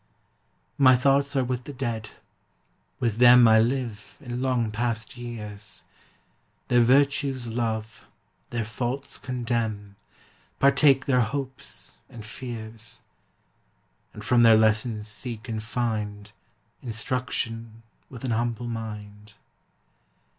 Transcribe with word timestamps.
My 0.79 0.95
thoughts 0.95 1.35
are 1.35 1.43
with 1.43 1.65
the 1.65 1.73
Dead; 1.73 2.09
with 2.99 3.17
them 3.19 3.47
I 3.47 3.59
live 3.59 4.17
in 4.19 4.41
long 4.41 4.71
past 4.71 5.15
years, 5.15 5.83
Their 6.69 6.81
virtues 6.81 7.47
love, 7.47 8.07
their 8.49 8.65
faults 8.65 9.19
condemn, 9.19 9.97
Partake 10.57 11.05
their 11.05 11.21
hopes 11.21 11.99
and 12.09 12.25
fears, 12.25 13.01
And 14.11 14.23
from 14.23 14.41
their 14.41 14.57
lessons 14.57 15.07
seek 15.07 15.47
and 15.47 15.61
find 15.61 16.31
Instruction 16.81 17.83
with 18.09 18.23
an 18.23 18.31
humble 18.31 18.67
mind. 18.67 19.35